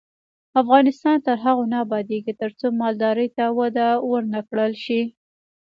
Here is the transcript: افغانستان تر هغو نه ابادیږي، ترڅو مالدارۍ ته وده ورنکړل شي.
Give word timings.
افغانستان 0.61 1.17
تر 1.27 1.35
هغو 1.45 1.63
نه 1.71 1.77
ابادیږي، 1.85 2.33
ترڅو 2.41 2.67
مالدارۍ 2.81 3.27
ته 3.37 3.45
وده 3.59 3.87
ورنکړل 4.11 4.73
شي. 4.83 5.01